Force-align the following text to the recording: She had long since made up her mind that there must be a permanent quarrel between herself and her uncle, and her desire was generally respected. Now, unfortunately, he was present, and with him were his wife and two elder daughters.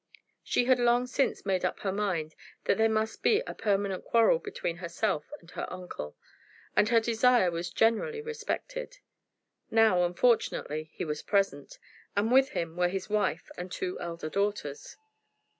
She 0.41 0.65
had 0.65 0.79
long 0.79 1.05
since 1.05 1.45
made 1.45 1.63
up 1.63 1.81
her 1.81 1.91
mind 1.91 2.33
that 2.63 2.79
there 2.79 2.89
must 2.89 3.21
be 3.21 3.43
a 3.45 3.53
permanent 3.53 4.03
quarrel 4.03 4.39
between 4.39 4.77
herself 4.77 5.25
and 5.39 5.51
her 5.51 5.71
uncle, 5.71 6.17
and 6.75 6.89
her 6.89 6.99
desire 6.99 7.51
was 7.51 7.69
generally 7.69 8.19
respected. 8.19 8.97
Now, 9.69 10.03
unfortunately, 10.03 10.89
he 10.95 11.05
was 11.05 11.21
present, 11.21 11.77
and 12.15 12.31
with 12.31 12.49
him 12.57 12.75
were 12.75 12.89
his 12.89 13.11
wife 13.11 13.51
and 13.59 13.71
two 13.71 13.99
elder 13.99 14.29
daughters. 14.29 14.97